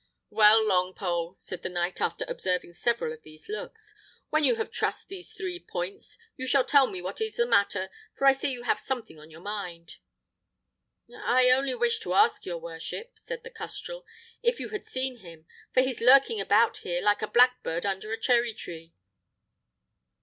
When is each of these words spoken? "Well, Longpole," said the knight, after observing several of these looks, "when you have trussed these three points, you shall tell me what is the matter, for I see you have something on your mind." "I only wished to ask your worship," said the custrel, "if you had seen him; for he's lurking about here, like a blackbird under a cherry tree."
"Well, 0.31 0.63
Longpole," 0.65 1.37
said 1.37 1.61
the 1.61 1.69
knight, 1.69 2.01
after 2.01 2.25
observing 2.27 2.73
several 2.73 3.13
of 3.13 3.21
these 3.21 3.47
looks, 3.47 3.93
"when 4.31 4.43
you 4.43 4.55
have 4.55 4.71
trussed 4.71 5.09
these 5.09 5.31
three 5.35 5.59
points, 5.59 6.17
you 6.35 6.47
shall 6.47 6.63
tell 6.63 6.87
me 6.87 7.03
what 7.03 7.21
is 7.21 7.35
the 7.37 7.45
matter, 7.45 7.91
for 8.11 8.25
I 8.25 8.31
see 8.31 8.51
you 8.51 8.63
have 8.63 8.79
something 8.79 9.19
on 9.19 9.29
your 9.29 9.41
mind." 9.41 9.97
"I 11.15 11.51
only 11.51 11.75
wished 11.75 12.01
to 12.01 12.15
ask 12.15 12.47
your 12.47 12.57
worship," 12.57 13.19
said 13.19 13.43
the 13.43 13.51
custrel, 13.51 14.03
"if 14.41 14.59
you 14.59 14.69
had 14.69 14.87
seen 14.87 15.17
him; 15.17 15.45
for 15.71 15.81
he's 15.81 16.01
lurking 16.01 16.41
about 16.41 16.77
here, 16.77 17.03
like 17.03 17.21
a 17.21 17.27
blackbird 17.27 17.85
under 17.85 18.11
a 18.11 18.19
cherry 18.19 18.55
tree." 18.55 18.95